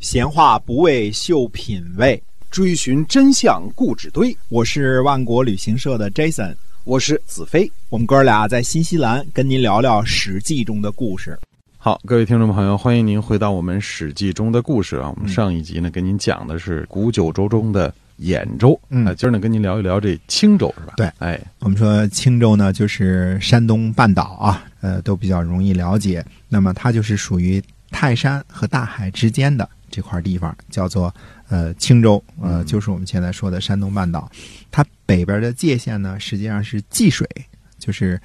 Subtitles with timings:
[0.00, 4.36] 闲话不为秀品味，追寻真相故纸堆。
[4.48, 7.68] 我是万国旅行社的 Jason，我是子飞。
[7.88, 11.36] 我们哥俩在新西兰跟您聊聊《史记》中的故事。
[11.78, 15.12] 好，各位听众朋友，欢迎您回到我们《史记》中的故事啊。
[15.16, 20.94] 我们上一集呢，跟您讲的是古九州中的兖州，嗯啊，今儿呢跟您聊一聊这青州是吧？
[20.96, 26.24] 对哎，我们说青州呢，就是山东半岛啊，呃，都比较容易了解。
[26.48, 27.60] 那么它就是属于
[27.90, 31.14] 泰山和大海之间的这块地方，叫做
[31.48, 34.30] 呃青州，呃，嗯就是我们现在说的山东半岛。
[34.70, 37.26] 它北边的界限呢，实际上是济水，
[37.78, 38.20] 就是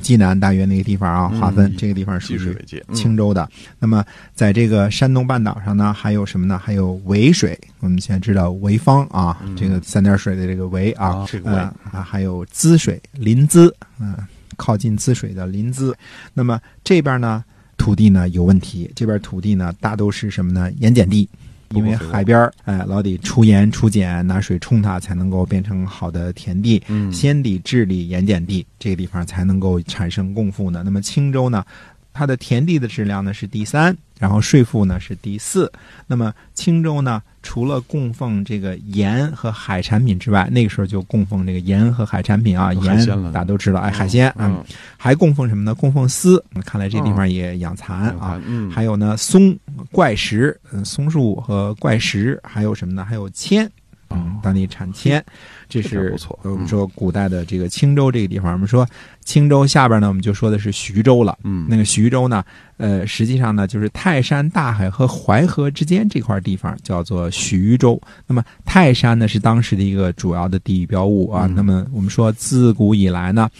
[0.00, 2.56] 济南大约那个地方啊，嗯划分以这个地方属于
[2.94, 3.48] 青州的。
[3.80, 6.56] 那么在这个山东半岛上呢，还有什么呢？
[6.56, 11.58] 还有潍水，我们现在知道潍坊啊，嗯这个三点水的这个潍啊，啊这个呃
[11.90, 14.16] 啊，还有滋水、临淄，嗯、
[14.56, 15.92] 靠近滋水的临淄。
[16.32, 17.44] 那么这边呢，
[17.88, 20.70] 土地呢有问题，这边土地呢大都是什么呢？
[20.72, 21.26] 盐碱地。
[21.70, 26.82] 因为海边儿，哎，老得出盐出碱，拿水冲它，才能够变成好的田地。
[26.88, 30.82] 嗯，先得治理盐碱地，这个地方才能够产生贡赋呢。
[30.84, 31.64] 那么青州呢，
[32.12, 35.70] 它的田地的质量呢是第三，然后税赋呢是第四。
[36.06, 44.64] 那么青州呢，除了供奉这个盐和海产品之外，那个时候就供奉这个盐和海产品啊，盐大家都知道，哎，海鲜，啊，
[44.96, 45.74] 还供奉什么呢？
[45.74, 48.40] 供奉丝，嗯看来这地方也养蚕啊。
[48.46, 49.56] 嗯，还有呢，松、
[49.92, 53.04] 怪石，嗯，松树和怪石，还有什么呢？
[53.04, 53.70] 还有铅，
[54.10, 55.22] 嗯，当地产铅，
[55.68, 58.52] 这这是不错呃我们说古代的这个青州这个地方。
[58.52, 58.86] 我们说
[59.24, 61.38] 青州下边呢，我们就说的是徐州了。
[61.44, 62.42] 嗯，那个徐州呢，
[62.78, 68.00] 呃，实际上呢，就是泰山、大海和淮河之间这块地方叫做徐州。
[68.26, 71.46] 那么泰山呢，是当时的一个主要的地域标物啊。
[71.46, 73.50] 嗯那么我们说自古以来呢，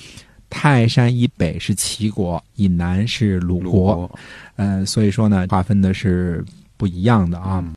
[0.49, 3.95] 泰山以北是齐国，以南是鲁鲁国。
[3.95, 4.19] 国
[4.57, 6.43] 呃，所以说呢，划分的是
[6.79, 7.63] 不一样的啊。
[7.65, 7.75] 嗯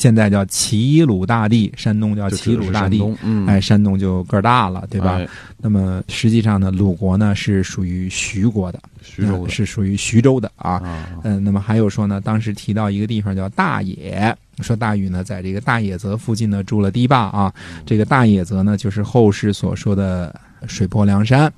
[0.00, 3.04] 现在叫齐鲁大地，山东叫齐鲁大地。
[3.22, 5.18] 嗯，哎，山东就个儿大了，对吧？
[5.18, 5.28] 哎？
[5.58, 10.72] 那么实际上呢，鲁国呢是属于徐国的，徐州呃是属于徐州的啊。
[10.76, 17.52] 啊，嗯、那么还有说呢，当时提到一个地方叫大野，说大禹呢在这个大野泽附近呢筑了堤坝啊。
[17.68, 20.34] 嗯这个大野泽呢，就是后世所说的
[20.66, 21.52] 水泊梁山，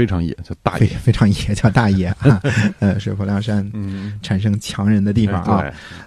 [0.00, 2.40] 非常野，叫大非野，非常野，叫大野 啊。
[2.78, 5.58] 呃，水泊梁山嗯，产生强人的地方啊。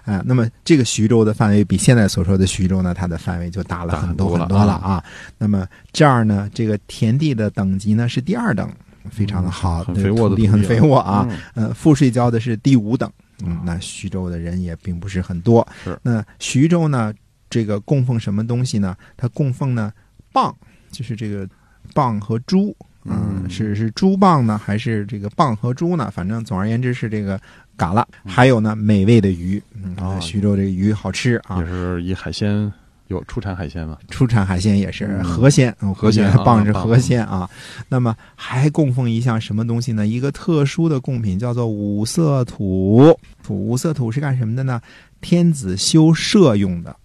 [0.04, 5.04] 哎啊，那么这个徐州的范围比现在所说的徐州呢，它的范围就大了很多很多了啊。
[5.38, 8.68] 那么这儿呢，这个田地的等级呢是第二等，
[9.12, 11.24] 非常的好，对嗯很肥沃的土地很肥沃啊。
[11.30, 13.08] 嗯呃，赋税交的是第五等，
[13.44, 15.64] 嗯，那徐州的人也并不是很多。
[15.84, 17.14] 是那徐州呢，
[17.48, 18.96] 这个供奉什么东西呢？
[19.16, 19.92] 它供奉呢
[20.32, 20.52] 蚌，
[20.90, 21.48] 就是这个
[21.94, 22.76] 蚌和猪。
[23.04, 26.10] 嗯，嗯是是猪蚌呢，还是这个蚌和猪呢？
[26.10, 27.40] 反正总而言之是这个
[27.76, 29.62] 嘎啦，还有呢美味的鱼。
[29.74, 32.72] 嗯，哦徐州这个鱼好吃啊也，是以海鲜
[33.08, 37.48] 有出产海鲜吗，出产海鲜也是嗯河鲜，嗯河鲜蚌是河鲜啊。
[37.88, 40.06] 那么还供奉一项什么东西呢？
[40.06, 43.16] 一个特殊的贡品叫做五色土。
[43.48, 44.80] 五色土是干什么的呢？
[45.20, 46.96] 天子修社用的。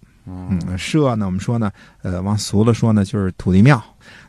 [0.50, 1.70] 嗯嗯，社呢，我们说呢，
[2.02, 3.82] 呃，往俗了说呢，就是土地庙。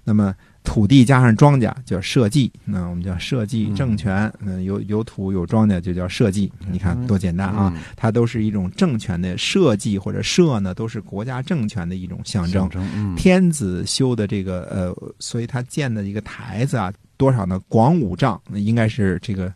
[0.03, 4.31] 那么土地加上庄稼叫社稷，那我们叫社稷嗯政权。
[4.40, 6.51] 嗯，有有土有庄稼就叫社稷。
[6.72, 7.72] 你看多简单啊！
[7.75, 12.69] 嗯它都是一种政权的社稷或者社呢，都是国家政权的一种象征。
[12.69, 17.59] 征，嗯，天子修的这个呃，所以他建的一个台子啊，多少呢？
[17.67, 19.51] 广五丈，那应该是这个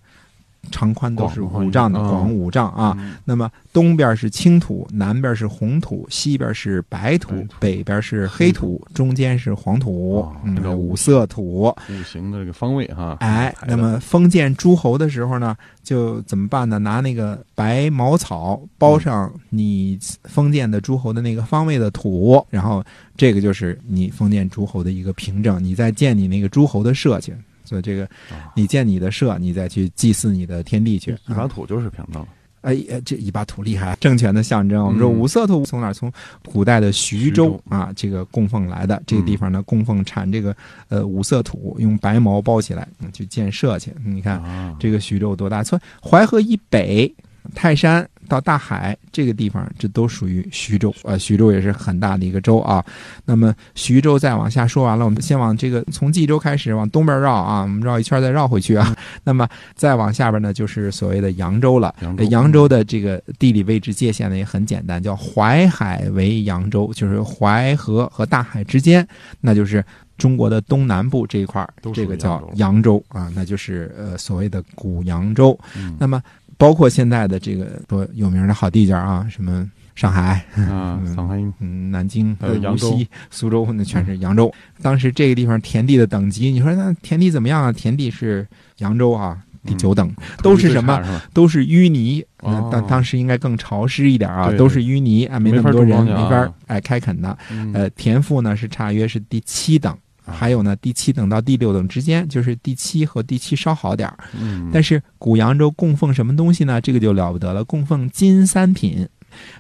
[0.72, 2.96] 长宽都是五丈的嗯广五丈啊。
[3.00, 11.74] 嗯，那么东边是青土，南边是红土，西边是白土，北边是黑土，中间是黄土哦，嗯这个五色土。
[11.90, 16.80] 五行的这个方位哈，哎，那么封建诸侯的时候呢，就怎么办呢？
[16.80, 22.84] 拿那个白茅草包上你封建的诸侯的那个方位的土，然后
[23.18, 27.34] 这个就是你封建诸侯的一个凭证，你再建你那个诸侯的社去。
[27.66, 31.12] 所以这个啊你建你的社，你再去祭祀你的天地去。
[31.28, 32.26] 一把啊土就是平等，
[32.62, 34.84] 哎，呃这一把土厉害，政权的象征。
[34.84, 35.94] 我们说嗯五色土从哪儿？
[35.94, 36.12] 从
[36.44, 39.02] 古代的徐州啊，这个供奉来的。
[39.06, 40.56] 这个地方呢，供奉产这个
[40.90, 43.92] 呃五色土，用白毛包起来，嗯去建设去。
[44.04, 45.64] 你看啊，这个徐州多大？
[45.64, 47.14] 从淮河以北，
[47.54, 50.94] 泰山到大海这个地方，这都属于徐州。
[51.04, 52.84] 呃，徐州也是很大的一个州啊。
[53.26, 58.96] 那么徐州再往下说完了，我们先往这个从冀州开始往东边绕啊，我们绕一圈再绕回去啊。
[59.24, 61.94] 那么再往下边呢，就是所谓的扬州了。
[62.02, 69.08] 扬州呃扬州的这个地理位置界限呢也很简单，叫淮海为扬州，就是淮河和大海之间，
[69.42, 69.84] 那就是
[70.18, 75.58] 中国的东南部这一块这个叫扬扬州啊，那就是呃所谓的古扬州。
[75.78, 76.22] 嗯那么
[76.58, 81.36] 包括现在的这个说有名的好地界儿啊，什么上海、啊，嗯上海。
[81.60, 82.92] 嗯南京、还有扬州。
[82.92, 84.54] 无锡、苏州，那全是扬州。
[84.82, 87.72] 当时这个地方田地的等级，你说那田地怎么样啊？
[87.72, 88.46] 田地是
[88.80, 90.14] 扬州啊，第九等，
[90.44, 91.22] 都是什么？
[91.34, 92.70] 都是淤泥，呃哦。
[92.72, 94.58] 当当时应该更潮湿一点啊，对。
[94.58, 97.38] 都是淤泥，啊，没那么多人，没法啊哎开垦的。
[97.50, 97.72] 嗯。
[97.74, 104.18] 呃，田赋呢是差约是第七等，啊还有呢第七等到第六等之间，就是第七和第七稍好点儿。
[104.40, 106.82] 嗯，但是古扬州供奉什么东西呢？
[106.82, 109.08] 这个就了不得了，供奉金三品。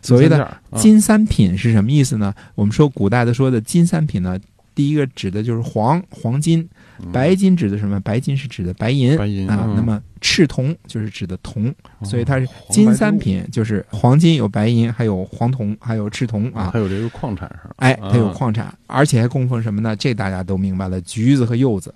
[0.01, 2.33] 所谓的的金三品是什么意思呢？
[2.55, 4.39] 我们说古代的说的金三品呢，
[4.73, 6.65] 第一个指的就是黄黄金，
[7.11, 7.99] 白金指的什么？
[7.99, 9.63] 白金是指的白银嗯白银啊。
[9.67, 16.71] 嗯那么赤铜就是指的铜，所以它是金三品，就是黄金有白银，还有黄铜，还有赤铜啊。
[16.73, 19.95] 还有这个矿产上，哎，它有啊矿产，而且还供奉什么呢？
[19.95, 21.93] 这大家都明白了，橘子和柚子，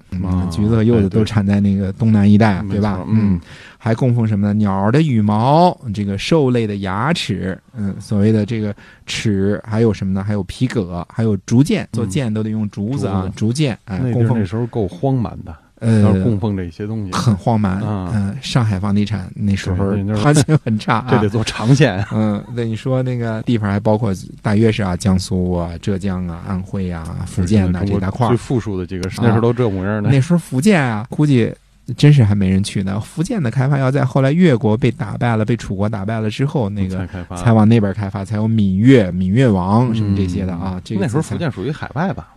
[0.52, 3.04] 橘子和柚子都产在那个东南一带，对吧？
[3.10, 3.42] 嗯，
[3.80, 4.54] 还供奉什么呢？
[4.54, 8.76] 鸟儿的羽毛，这个兽类的牙齿，嗯，所谓的这个
[9.08, 10.24] 齿，还有什么呢？
[10.24, 16.14] 还有皮革，还有竹剑，做剑都得用竹子啊，竹剑，哎，供奉时候够荒蛮的，呃。
[16.24, 28.38] 供奉这些东西，很荒蛮，啊嗯、上海房地产那时候行情很差啊 这得，做长线， 嗯，那你说那个地方还包括大约是啊，江苏啊、浙江啊、安徽啊、福建呐、中国这大块最。
[28.38, 31.54] 富庶的几个，那时候都这模样的，那时候福建啊，估计
[31.98, 33.00] 真是还没人去呢。
[33.00, 40.74] 福建的开发要在后来越国被打败了，被楚国打败了之后，那个才开发，才往那边开发，才有闽越、闽越王什么这些的啊。
[40.76, 42.30] 嗯这个那时候福建属于海外吧，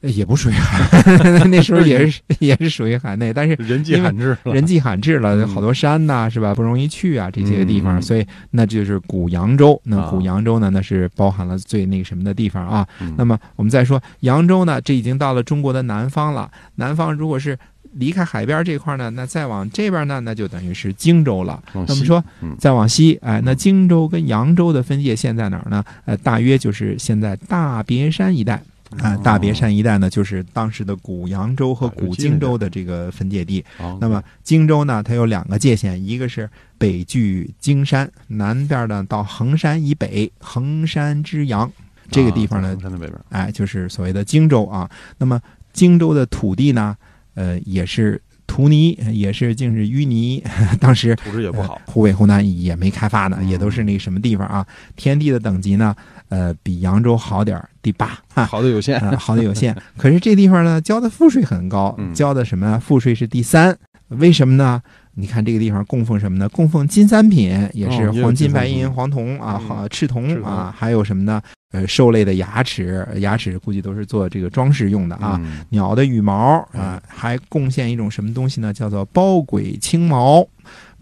[0.00, 1.02] 也不属于海，
[1.50, 6.54] 那时候也是 也是属于海内，但是人迹罕至了，人迹罕至了，嗯好多山呐、是吧？
[6.54, 9.80] 不容易去啊，这些地方，所以那就是古扬州。
[9.84, 12.86] 那啊古扬州呢，那是包含了最那个什么的地方啊。
[13.00, 16.48] 嗯那么我们再说扬州呢，这已经到了中国的南方了。
[16.76, 17.58] 南方如果是
[17.94, 21.60] 离开海边这块呢，那再往这边呢，那就等于是荆州了。
[21.72, 25.82] 往西那么说嗯，再往西，哎，那荆州跟扬州的分界线在哪儿呢？
[26.04, 28.62] 呃，大约就是现在大别山一带。
[28.98, 33.64] 啊、哦大别山一带呢，就是当时的古扬州和古荆州的这个分界地。
[33.78, 36.48] 哦那么荆州呢，它有两个界限，一个是
[36.78, 41.70] 北距荆山，南边呢到衡山以北，衡山之阳
[42.10, 44.90] 这个地方呢啊，山的北边，哎，就是所谓的荆州啊。
[45.18, 45.40] 那么
[45.72, 46.96] 荆州的土地呢，
[47.34, 50.42] 呃，也是土泥，也是竟是淤泥。
[50.80, 54.66] 当时土质也不好，湖北、湖南也没开发呢，嗯也都是那什么地方啊？
[54.96, 55.94] 天地的等级呢，
[56.28, 58.18] 呃，比扬州好点儿，第八。
[58.34, 59.76] 哈好的有限，啊，好的有限。
[59.96, 62.78] 可是这地方呢，交的赋税很高，嗯交的什么呢？
[62.78, 63.76] 赋税是第三，
[64.08, 64.82] 为什么呢？
[65.14, 66.48] 你看这个地方供奉什么呢？
[66.50, 69.60] 供奉金三品，也是黄金、白银、黄铜啊，
[69.90, 71.42] 赤铜啊，还有什么呢？
[71.72, 75.38] 呃，兽类的牙齿，牙齿估计都是做这个装饰用的啊。
[75.42, 78.72] 嗯鸟的羽毛啊，还贡献一种什么东西呢？
[78.72, 80.46] 叫做包鬼青毛。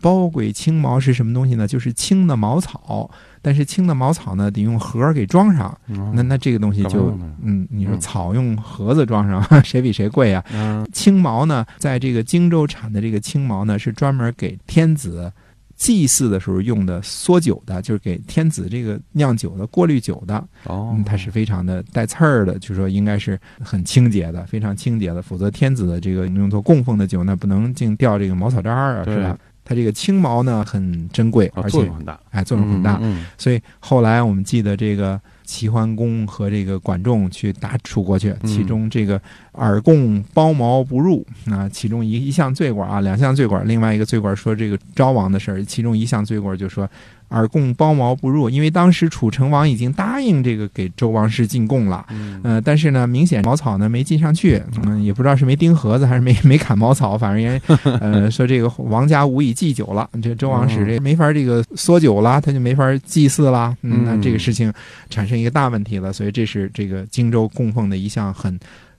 [0.01, 1.67] 包鬼青毛是什么东西呢？
[1.67, 3.11] 就是青的茅草，
[3.47, 5.69] 但是青的茅草呢，得用盒儿给装上。
[5.97, 10.45] 哦那那这个东西就嗯，你说嗯草用盒子装上， 谁比谁贵啊？
[10.53, 15.33] 嗯青茅呢，在这个荆州产的这个青茅呢，是专门给天子
[15.77, 20.45] 祭祀的时候用的缩酒的，就是给天子这个酿酒的、过滤酒的。
[20.65, 29.39] 哦嗯，，它是非常的带刺儿的，就说应该是很清洁的，非常清洁的，否则天子的这个用作供奉的酒，那不能净掉这个茅草渣儿啊，是吧？
[29.69, 38.47] 它这个青毛呢很珍贵，啊而且作用很大，哎作用很大，嗯，所以后来我们记得这个齐桓公和这个管仲去打楚国去，嗯。
[38.47, 39.21] 其中这个
[39.55, 46.89] 耳贡包毛不入啊，其中一一项罪过啊，两项罪过，另外一个罪过说这个昭王的事儿，其中一项罪过就说
[47.29, 52.07] 耳贡包茅不入，因为当时楚成王已经答应这个给周王室进贡了。
[52.11, 52.41] 嗯。
[52.45, 57.61] 呃，但是呢，明显茅草呢没进上去，嗯，也不知道是没钉盒子 还是没没砍茅草，反正也，
[58.01, 64.73] 呃，说这个王家无以祭酒了，这周王室这没法这个缩酒了，他就没法祭祀了，嗯，那这个事情
[65.11, 68.59] 产生一个大问题了，所以这是这个荆州供奉的一项很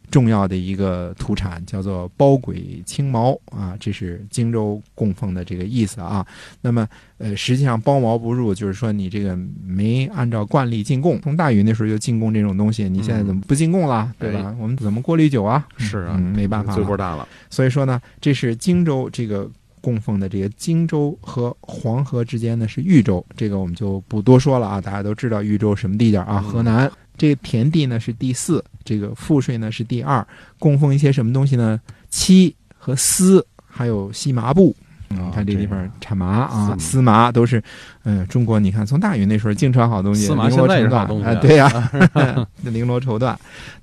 [0.09, 6.25] 重要的一个土产，叫做包鬼青毛啊，这是荆州供奉的这个意思啊。
[6.61, 6.87] 那么，
[7.17, 11.19] 呃，实际上包毛不入，就是说你这个没按照惯例进贡。
[11.21, 14.55] 从大禹那时候就进贡这种东西，你现在怎么不进贡了，对吧？
[14.59, 15.67] 我们怎么过滤酒啊？
[15.77, 19.49] 是啊，嗯，没办法了罪过大了，所以说呢，这是荆州这个
[19.81, 26.41] 供奉的这个荆州和黄河之间呢是豫州，这个我们就不多说了啊，大家都知道豫州什么地界啊？
[26.41, 26.89] 嗯河南。
[27.17, 30.25] 这个田地呢是第四，这个赋税呢是第二，
[30.59, 31.79] 供奉一些什么东西呢？
[32.09, 34.75] 漆和丝，还有细麻布。
[35.09, 37.63] 嗯，哦看这地方产麻啊，丝丝麻都是，
[38.03, 41.91] 嗯、中国你看从大禹那时候净传好东西，丝麻绫罗绸现在也是好缎啊，东西啊对呀、
[42.65, 43.33] 绫罗绸缎。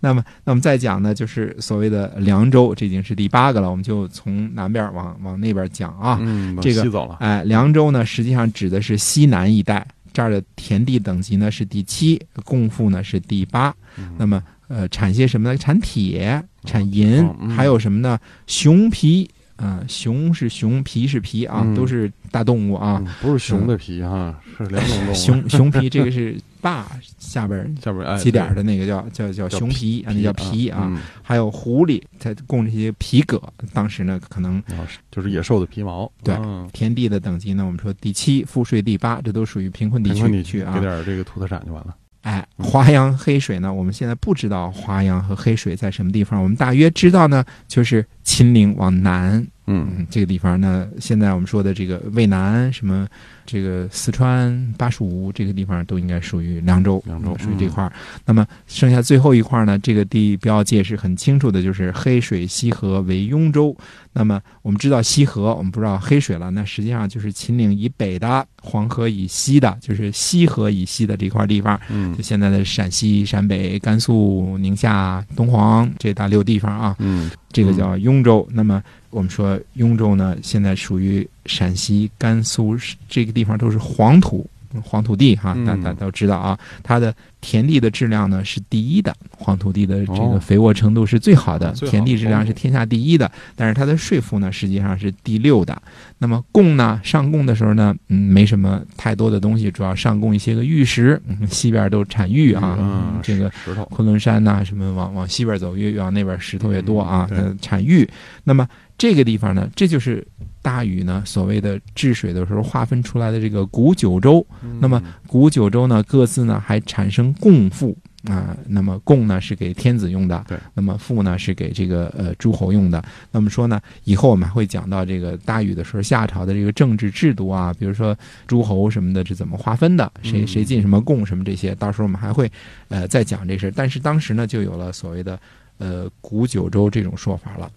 [0.01, 6.19] 那么，那我们再讲呢，就是所谓的凉州，这已经是第八个了，我们就从南边往往那边讲啊。
[6.21, 9.87] 嗯，往这个西走了，哎，凉州呢，实际上指的是西南一带。
[10.15, 13.75] 这儿的田地等级呢是第七，共富呢是第八。
[14.17, 15.59] 那么呃，产些什么呢？
[15.59, 18.19] 产铁、产银，还有什么呢？
[18.47, 23.03] 熊皮啊、熊是熊，皮是皮啊，嗯都是大动物啊。
[23.05, 25.15] 嗯不是熊的皮哈，是两种动物。
[25.15, 30.89] 熊熊皮这个是霸下边儿下边哎起点儿的那个叫叫叫叫熊皮啊，那叫皮啊。
[30.91, 33.43] 嗯还有狐狸，它供这些皮革。
[33.75, 34.63] 当时呢，可能
[35.11, 36.11] 就是野兽的皮毛。
[36.23, 40.81] 对嗯田地的等级呢，我们说第七，赋税第八，这都属于贫困地贫困地区啊给。
[40.81, 41.95] 点儿这个土特产就完了。
[42.23, 53.07] 哎，华阳黑水呢，我们现在不知道华阳和黑水在什么地方，我们大约知道呢，就是秦岭往南，嗯嗯，这个地方那，现在我们说的这个渭南什么，
[53.47, 57.93] 这个四川巴蜀这个地方都应该属于凉州，凉州嗯属于这块儿。
[58.25, 63.77] 那么剩下最后一块呢，这个地标界是很清楚的，就是黑水西河为雍州。
[64.17, 71.81] 那么我们知道西河，我们不知道黑水了，那实际上就是秦岭以北的，黄河以西的，就是西河以西的这块地方。
[71.91, 78.47] 嗯就现在的陕西、陕北、甘肃、宁夏、敦煌这大六地方啊，嗯这个叫雍州。
[78.53, 82.77] 那么我们说雍州呢，现在属于陕西、甘肃
[83.09, 84.47] 这个地方都是黄土。
[84.83, 95.81] 黄土地哈，嗯大大家都知道啊，它的田地的质量呢是第一的，黄土地的这哦个肥沃程度是最好的，田地质量是天下第一的，但是它的税负呢实际上是第六的。
[96.19, 103.85] 那么贡呢，上贡的时候呢，嗯，没什么太多的东西，主要上贡一些个玉石，嗯， 西边都产玉啊，嗯，这个石头。
[103.87, 107.29] 昆仑山呐、什么往往西边走越越往那边石头越多啊，
[107.61, 108.09] 产玉。
[108.43, 110.27] 那么这个地方呢，这就是
[110.63, 114.47] 大禹呢所谓的治水的时候划分出来的这个古九州。
[114.81, 117.97] 那么古九州呢，各自呢还产生共赋。
[118.25, 123.05] 啊，那么共呢是给天子用的，对，那么赋呢是给这个呃诸侯用的。
[123.31, 132.51] 那么说呢，以后我们还会讲到这个大禹的时候，夏朝的这个政治制度啊，比如说诸侯什么的是怎么划分的，谁嗯谁进什么贡什么这些，到时候我们还会
[132.89, 133.73] 呃再讲这事儿。
[133.77, 135.39] 但是当时呢，就有了所谓的
[135.77, 137.71] 呃古九州这种说法了。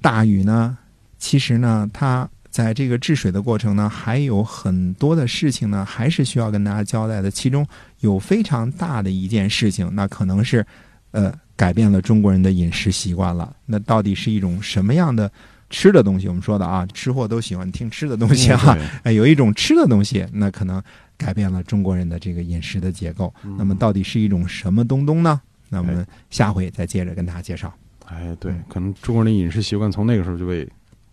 [0.00, 0.76] 大禹呢，
[1.18, 7.30] 其实呢，他在这个治水的过程呢，还有很多的事情呢，还是需要跟大家交代的。
[7.30, 7.66] 其中
[8.00, 10.64] 有非常大的一件事情，那可能是
[11.10, 13.54] 呃改变了中国人的饮食习惯了。
[13.66, 15.30] 那到底是一种什么样的
[15.70, 16.26] 吃的东西？
[16.26, 18.74] 我们说的啊，吃货都喜欢听吃的东西啊。
[18.74, 20.82] 对哎，有一种吃的东西，那可能
[21.16, 23.32] 改变了中国人的这个饮食的结构。
[23.44, 25.40] 嗯那么到底是一种什么东东呢？
[25.68, 27.72] 那我们下回再接着跟大家介绍。
[28.10, 30.66] 哎，对嗯，可能中国人的饮食习惯从那个时候就被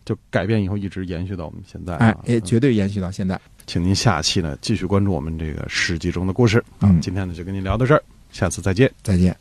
[0.05, 1.99] 就改变以后，一直延续到我们现在啊。
[1.99, 3.39] 哎，也嗯绝对延续到现在。
[3.67, 6.63] 请您下期呢继续关注我们这个《史记》中的故事。
[6.81, 8.91] 嗯，今天呢就跟您聊到这儿，下次再见。
[9.03, 9.35] 再见。